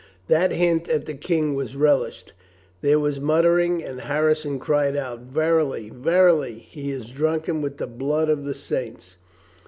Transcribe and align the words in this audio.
That 0.25 0.51
hint 0.51 0.89
at 0.89 1.05
the 1.05 1.13
King 1.13 1.53
was 1.53 1.75
relished. 1.75 2.33
There 2.81 2.97
was 2.97 3.19
muttering 3.19 3.83
and 3.83 4.01
Harrison 4.01 4.57
cried 4.57 4.97
out: 4.97 5.19
"Verily, 5.19 5.91
verily, 5.93 6.55
he 6.57 6.89
is 6.89 7.11
drunken 7.11 7.61
with 7.61 7.77
the 7.77 7.85
blood 7.85 8.27
of 8.27 8.43
the 8.43 8.55
saints." 8.55 9.17